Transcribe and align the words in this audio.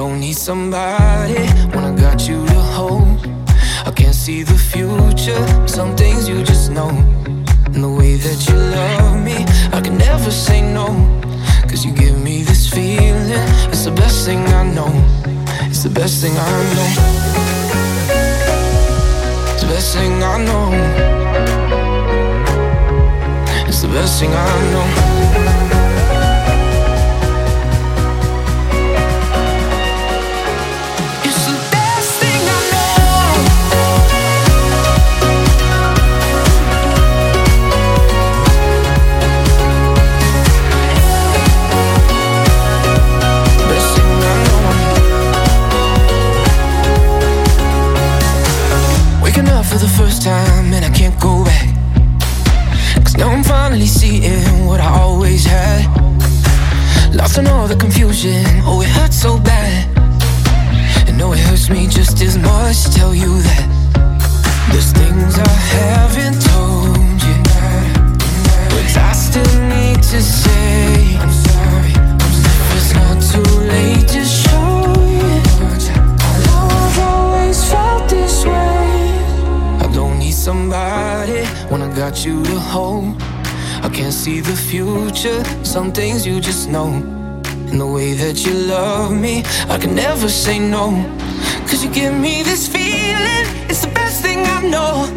Don't 0.00 0.18
need 0.18 0.36
somebody 0.36 1.44
when 1.74 1.84
I 1.84 1.94
got 1.94 2.26
you 2.26 2.46
to 2.46 2.60
hold. 2.74 3.20
I 3.84 3.90
can't 3.94 4.14
see 4.14 4.42
the 4.42 4.56
future, 4.56 5.68
some 5.68 5.94
things 5.94 6.26
you 6.26 6.42
just 6.42 6.70
know. 6.70 6.88
And 7.66 7.84
the 7.84 7.90
way 7.90 8.16
that 8.16 8.48
you 8.48 8.56
love 8.56 9.22
me, 9.22 9.44
I 9.76 9.82
can 9.82 9.98
never 9.98 10.30
say 10.30 10.62
no. 10.62 10.86
Cause 11.68 11.84
you 11.84 11.92
give 11.92 12.18
me 12.18 12.44
this 12.44 12.66
feeling, 12.66 13.44
it's 13.68 13.84
the 13.84 13.90
best 13.90 14.24
thing 14.24 14.38
I 14.38 14.64
know. 14.72 14.90
It's 15.68 15.82
the 15.82 15.90
best 15.90 16.22
thing 16.22 16.32
I 16.34 16.50
know. 16.76 16.88
It's 19.52 19.60
the 19.60 19.68
best 19.68 19.94
thing 19.94 20.22
I 20.22 20.36
know. 20.48 20.66
It's 23.68 23.82
the 23.82 23.88
best 23.88 24.18
thing 24.18 24.32
I 24.32 24.70
know. 24.72 25.09
on 57.40 57.46
all 57.46 57.66
the 57.66 57.76
confusion. 57.76 58.44
Oh, 58.64 58.82
it 58.82 58.88
hurts 58.88 59.16
so 59.16 59.38
bad. 59.38 59.86
And 61.06 61.16
know 61.16 61.32
it 61.32 61.38
hurts 61.38 61.70
me 61.70 61.86
just 61.86 62.20
as 62.20 62.36
much 62.36 62.84
to 62.84 62.90
tell 62.92 63.14
you 63.14 63.40
that. 63.48 63.66
There's 64.70 64.92
things 64.92 65.38
I 65.38 65.54
haven't 65.76 66.38
told 66.52 67.18
you, 67.26 67.36
but 68.72 68.86
I 69.08 69.12
still 69.12 69.54
need 69.74 70.02
to 70.12 70.20
say 70.20 71.16
it's 72.76 72.92
not 73.00 73.16
too 73.32 73.50
late 73.74 74.08
to 74.16 74.22
show 74.24 74.94
you, 75.16 75.40
I've 76.76 76.98
always 76.98 77.58
felt 77.70 78.08
this 78.10 78.44
way. 78.44 78.84
I 79.84 79.90
don't 79.94 80.18
need 80.18 80.34
somebody 80.34 81.44
when 81.70 81.80
I 81.82 81.88
got 81.94 82.24
you 82.24 82.42
to 82.44 82.58
hold. 82.60 83.22
I 83.82 83.88
can't 83.88 84.12
see 84.12 84.40
the 84.40 84.56
future. 84.70 85.42
Some 85.64 85.90
things 85.92 86.26
you 86.26 86.40
just 86.40 86.68
know 86.68 87.19
and 87.70 87.80
the 87.80 87.86
way 87.86 88.14
that 88.14 88.44
you 88.44 88.52
love 88.52 89.12
me. 89.12 89.42
I 89.68 89.78
can 89.78 89.94
never 89.94 90.28
say 90.28 90.58
no, 90.58 90.90
cause 91.66 91.84
you 91.84 91.90
give 91.90 92.14
me 92.14 92.42
this 92.42 92.66
feeling. 92.66 93.44
It's 93.68 93.82
the 93.84 93.92
best 93.92 94.22
thing 94.22 94.44
I 94.46 94.62
know, 94.68 95.08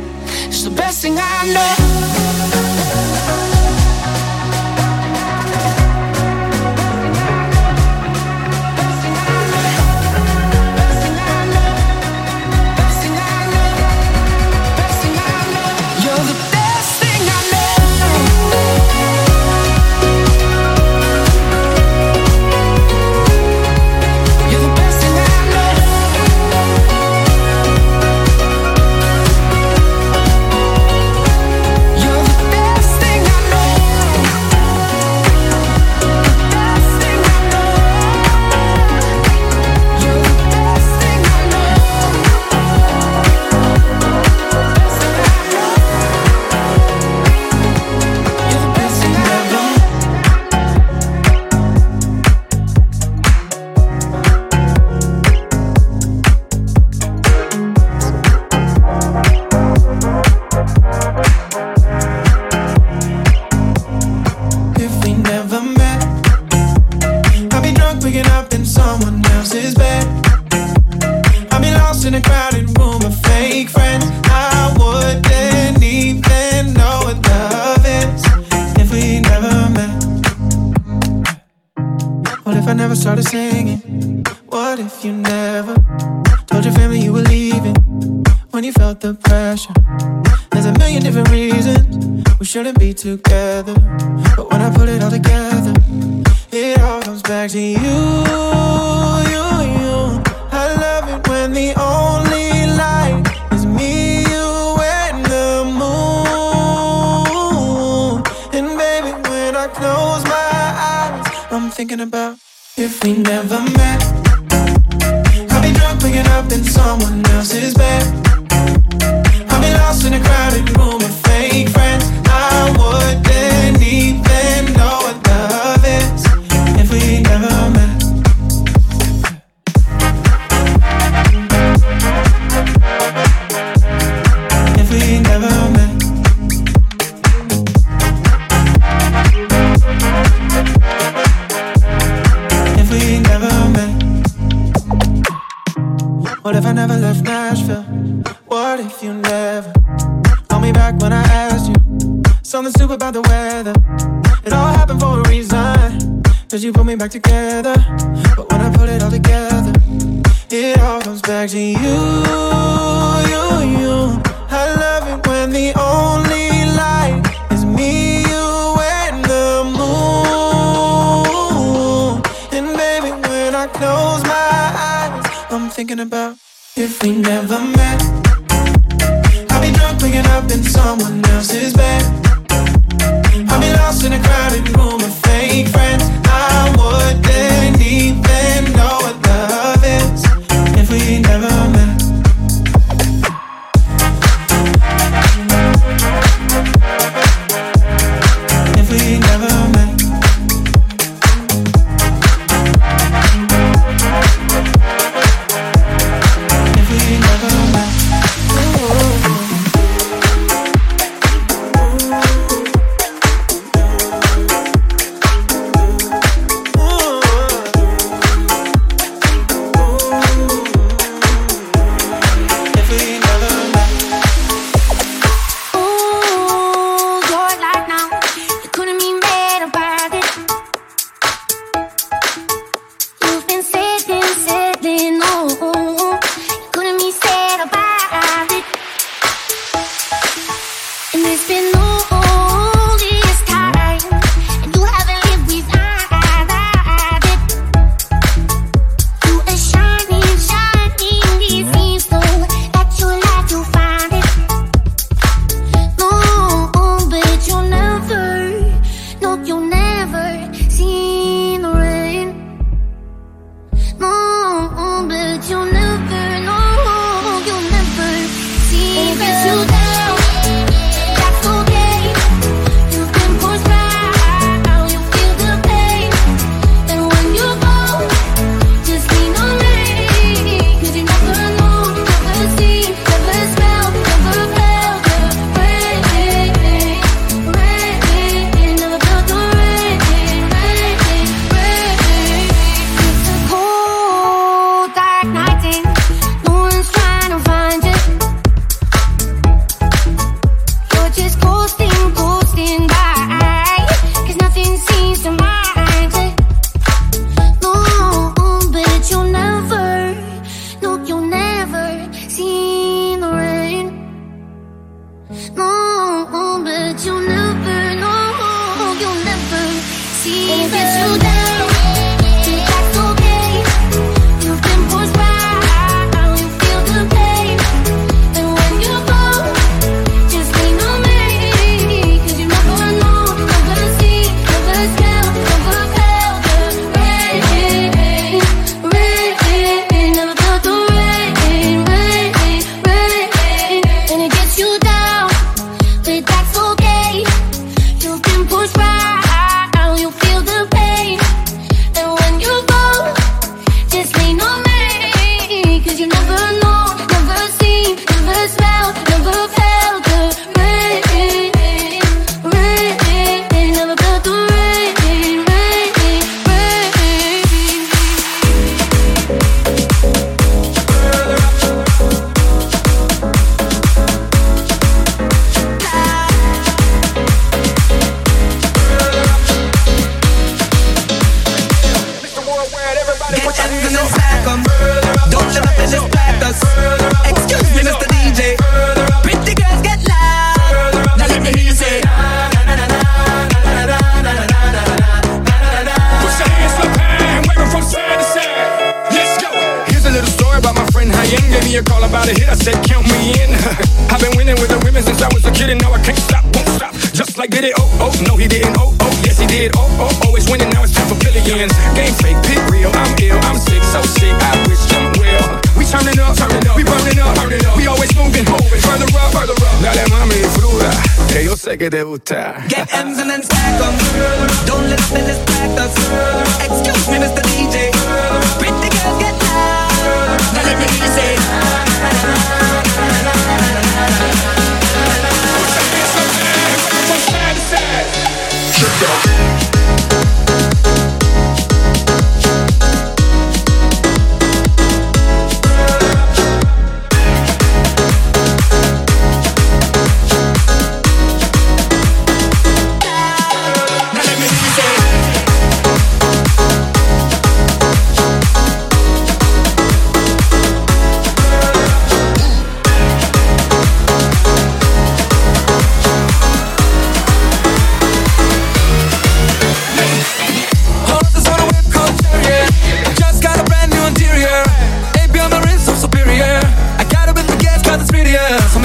it's 0.47 0.63
the 0.63 0.71
best 0.71 1.01
thing 1.01 1.17
I 1.17 1.53
know. 1.53 2.72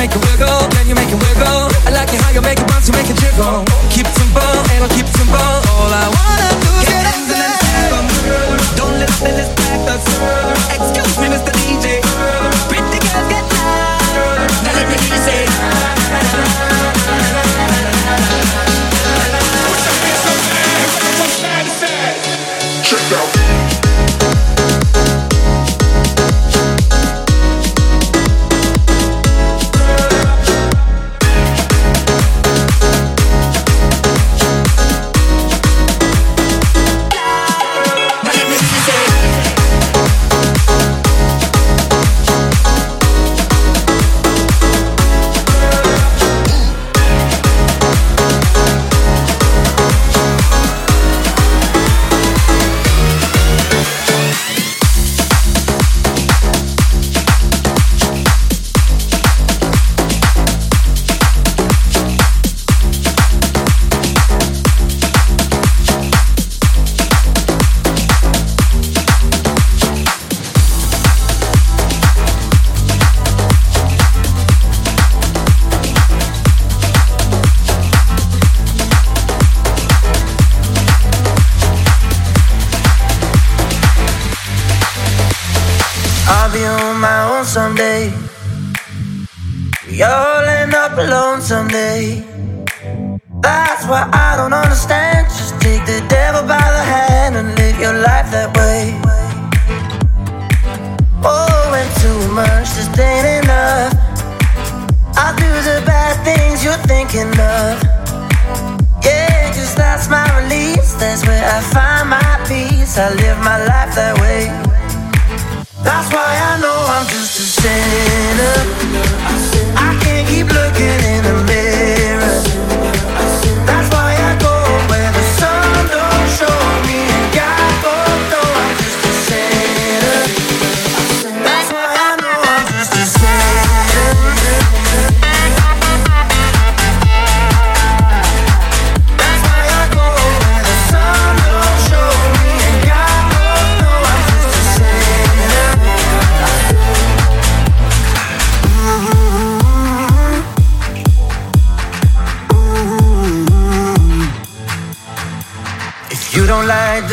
make 0.08 0.16
it 0.16 0.30
wiggle? 0.30 0.68
Can 0.70 0.88
you 0.88 0.94
make 0.94 1.08
it 1.08 1.20
wiggle? 1.20 1.68
I 1.84 1.90
like 1.90 2.12
it 2.12 2.20
how 2.20 2.30
you 2.30 2.40
make 2.40 2.58
it 2.58 2.66
bounce, 2.68 2.88
you 2.88 2.94
make 2.94 3.10
it 3.10 3.16
jiggle. 3.16 3.64
Keep 3.90 4.06
it 4.06 4.14
simple, 4.14 4.40
and 4.72 4.84
I'll 4.84 4.90
keep 4.90 5.06
it 5.06 5.14
simple. 5.16 5.36
All 5.36 5.92
I 5.92 6.08
wanna 6.08 6.47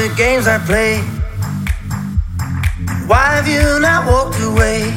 the 0.10 0.16
games 0.16 0.46
I 0.48 0.60
play? 0.60 1.02
Why 3.10 3.26
have 3.38 3.48
you 3.48 3.80
not 3.80 4.06
walked 4.06 4.40
away? 4.40 4.94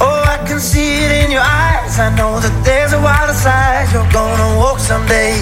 Oh, 0.00 0.22
I 0.26 0.36
can 0.48 0.58
see 0.58 1.04
it 1.04 1.12
in 1.22 1.30
your 1.30 1.46
eyes. 1.46 1.98
I 1.98 2.10
know 2.16 2.40
that 2.40 2.54
there's 2.64 2.92
a 2.92 3.00
wilder 3.00 3.38
side. 3.38 3.86
You're 3.92 4.10
gonna 4.10 4.58
walk 4.58 4.78
someday. 4.80 5.34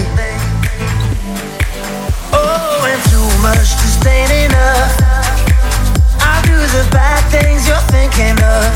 Oh, 2.29 2.91
and 2.91 3.01
too 3.09 3.29
much 3.41 3.73
just 3.81 4.05
ain't 4.05 4.33
enough. 4.45 4.93
I 6.21 6.35
do 6.45 6.57
the 6.77 6.85
bad 6.93 7.21
things 7.33 7.65
you're 7.65 7.87
thinking 7.89 8.37
of. 8.37 8.69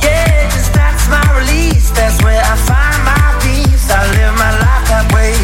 Yeah, 0.00 0.48
just 0.54 0.72
that's 0.72 1.04
my 1.12 1.26
release. 1.36 1.90
That's 1.90 2.16
where 2.24 2.40
I 2.40 2.56
find 2.70 2.98
my 3.04 3.28
peace. 3.44 3.90
I 3.90 4.00
live 4.16 4.34
my 4.40 4.52
life 4.64 4.84
that 4.88 5.06
way. 5.12 5.36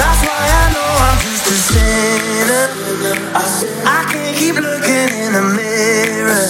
That's 0.00 0.22
why. 0.24 0.31
I 1.52 1.60
can't 4.08 4.36
keep 4.38 4.54
looking 4.54 5.08
in 5.20 5.34
the 5.36 5.42
mirror. 5.52 6.48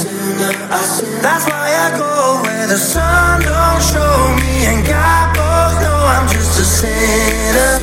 That's 1.20 1.44
why 1.50 1.74
I 1.74 1.90
go 1.98 2.40
where 2.44 2.68
the 2.68 2.76
sun 2.78 3.40
don't 3.42 3.82
show 3.82 4.36
me. 4.38 4.66
And 4.70 4.86
God 4.86 5.34
both 5.34 5.82
know 5.82 6.06
I'm 6.06 6.28
just 6.28 6.54
a 6.60 6.62
sinner. 6.62 7.80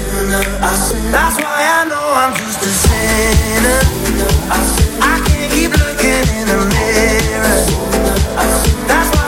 That's 1.12 1.36
why 1.44 1.60
I 1.60 1.84
know 1.92 2.08
I'm 2.24 2.34
just 2.40 2.64
a 2.64 2.72
sinner. 2.88 3.82
I 5.04 5.20
can't 5.28 5.52
keep 5.52 5.72
looking 5.76 6.24
in 6.40 6.48
the 6.48 6.56
mirror. 6.72 7.60
That's 8.88 9.19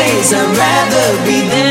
place. 0.00 0.32
I'd 0.32 0.56
rather 0.56 1.06
be 1.26 1.38
than 1.52 1.69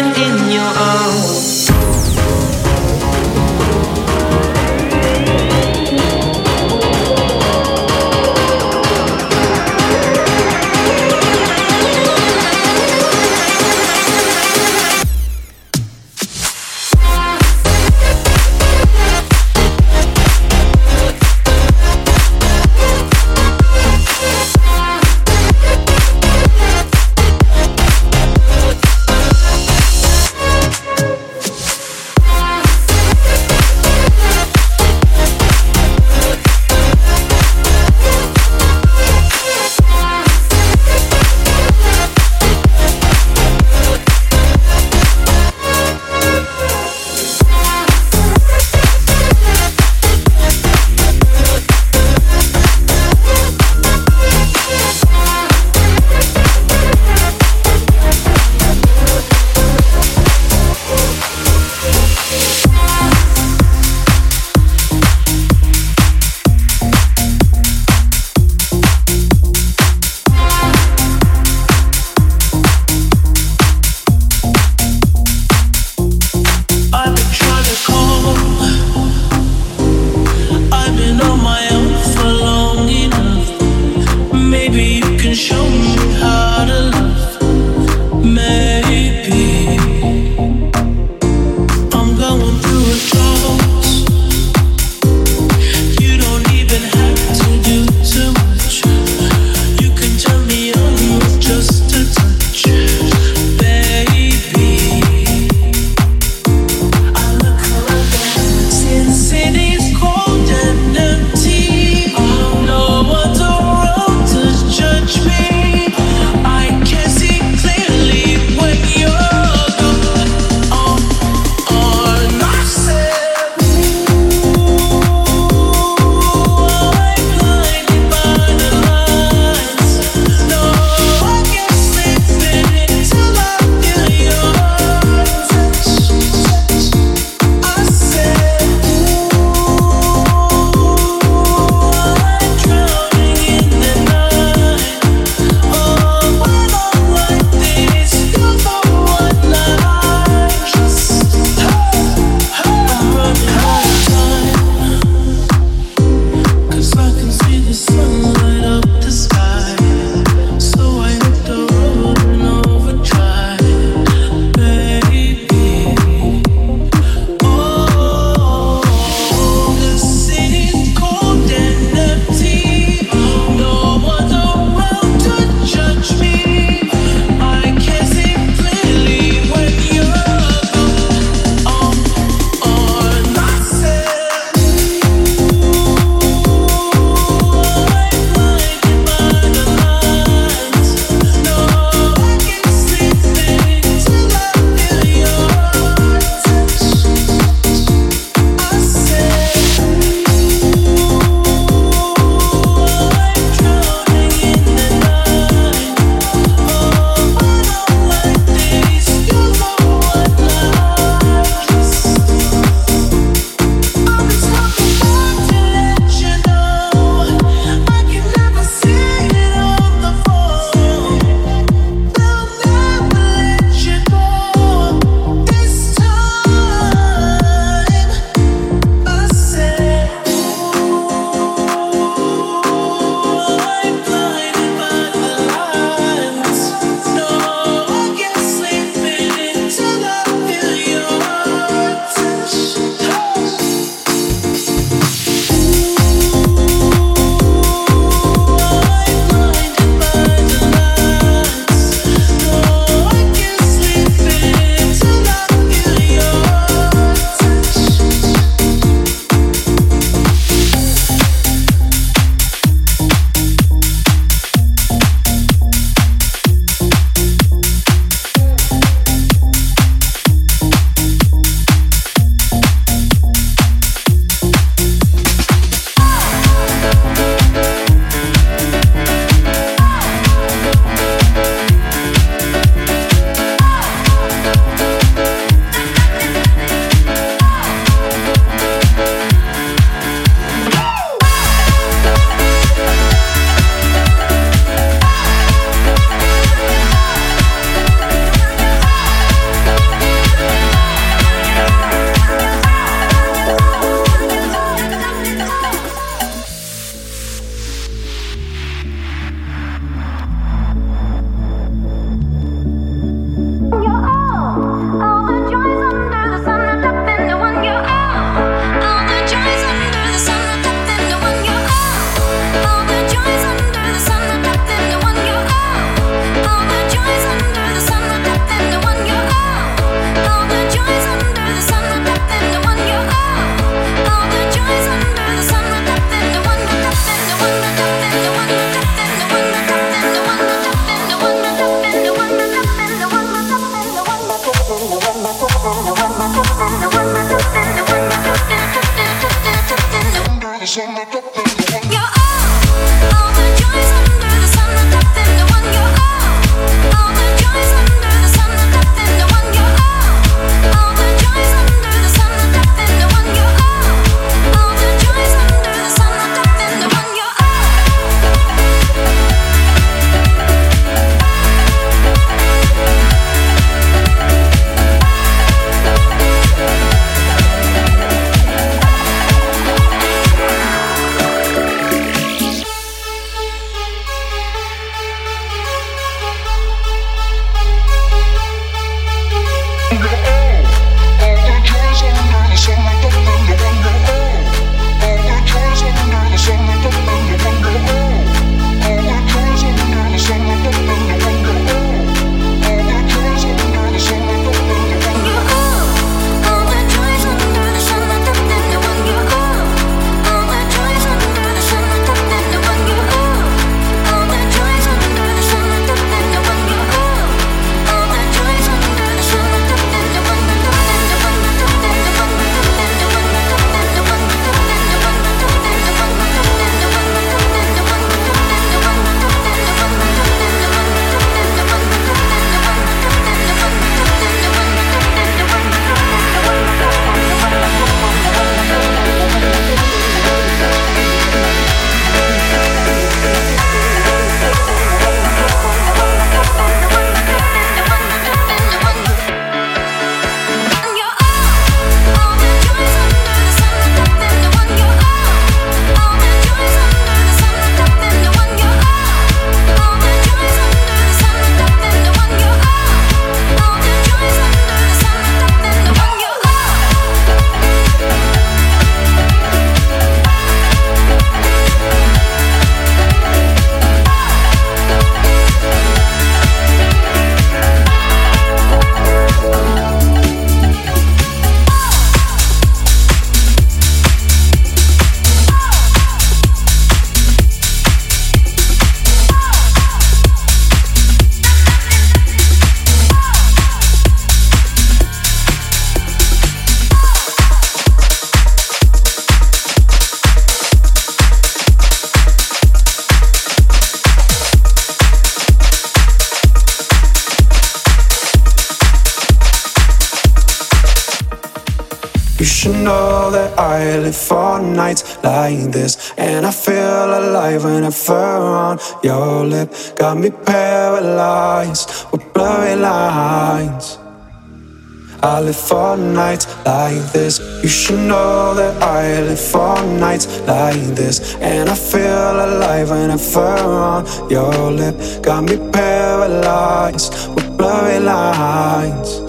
this. 527.13 527.39
You 527.63 527.69
should 527.69 527.99
know 527.99 528.53
that 528.53 528.81
I 528.81 529.21
live 529.21 529.39
for 529.39 529.75
nights 529.99 530.39
like 530.41 530.81
this. 530.95 531.35
And 531.35 531.69
I 531.69 531.75
feel 531.75 532.35
alive 532.47 532.89
whenever 532.89 533.39
on 533.39 534.05
your 534.29 534.71
lip. 534.71 534.95
Got 535.21 535.43
me 535.43 535.57
paralyzed 535.71 537.13
with 537.35 537.57
blurry 537.57 537.99
lines. 537.99 539.21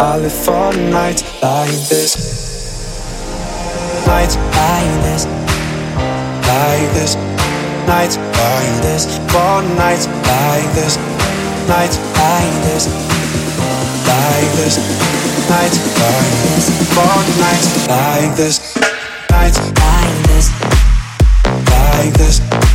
I 0.00 0.18
live 0.18 0.32
for 0.32 0.72
nights 0.90 1.22
like 1.42 1.78
this. 1.88 2.12
Nights 4.06 4.36
like 4.36 4.92
this. 5.06 5.26
Like 6.48 6.88
this. 6.96 7.14
Nights 7.86 8.16
like 8.16 8.74
this. 8.82 9.18
For 9.32 9.62
nights 9.76 10.06
like 10.06 10.68
this. 10.74 10.96
Nights 11.68 11.98
like 12.18 12.54
this. 12.66 13.21
This. 14.56 14.76
Nights 15.48 15.78
like 15.98 16.36
this. 16.44 16.66
For 16.94 17.12
nights 17.40 17.88
like 17.88 18.36
this. 18.36 18.76
Nights 19.30 19.58
like 19.58 20.26
this. 20.28 20.50
Like 21.70 22.12
this. 22.14 22.71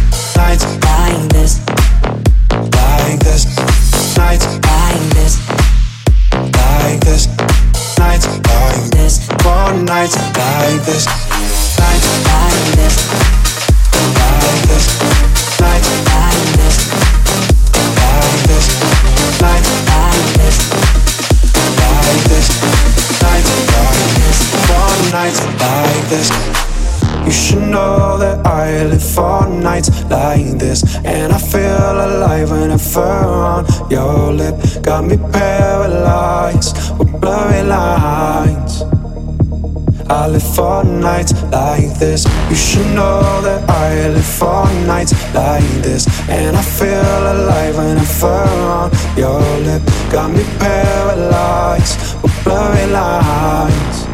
You 42.50 42.56
should 42.56 42.90
know 42.96 43.42
that 43.42 43.70
I 43.70 44.10
live 44.10 44.26
for 44.26 44.66
nights 44.86 45.14
like 45.34 45.70
this 45.82 46.08
And 46.30 46.56
I 46.56 46.62
feel 46.62 47.22
alive 47.36 47.78
whenever 47.78 48.28
on 48.28 48.92
your 49.18 49.42
lip 49.66 49.82
Got 50.12 50.32
me 50.32 50.44
paralyzed 50.60 52.22
with 52.22 52.44
blurry 52.44 52.88
lines 52.88 54.08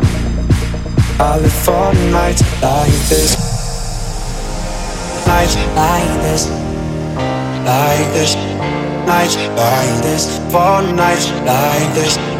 I 1.19 1.37
live 1.37 1.53
for 1.53 1.93
nights 2.11 2.41
like 2.61 2.91
this. 3.07 3.37
Nights 5.25 5.55
like 5.75 6.21
this. 6.21 6.49
Like 7.63 8.13
this. 8.13 8.35
Nights 9.05 9.35
like 9.37 10.03
this. 10.03 10.37
For 10.51 10.81
nights 10.93 11.29
like 11.45 11.93
this. 11.93 12.32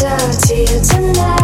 out 0.00 0.32
to 0.44 0.56
you 0.56 0.80
tonight. 0.80 1.41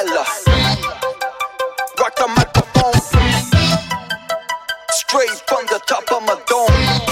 Ella. 0.00 0.24
Rock 1.98 2.16
the 2.16 2.26
microphone. 2.34 2.94
Straight 4.92 5.28
from 5.46 5.66
the 5.66 5.78
top 5.86 6.10
of 6.10 6.22
my 6.22 6.40
dome. 6.48 7.09